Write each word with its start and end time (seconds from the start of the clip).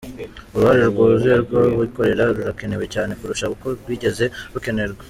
Uruhare 0.55 0.83
rwuzuye 0.91 1.35
rw’ 1.43 1.53
abikorera 1.61 2.23
rurakenewe 2.35 2.85
cyane 2.95 3.11
kurusha 3.19 3.45
uko 3.53 3.65
rwigeze 3.79 4.25
rukenerwa”. 4.53 4.99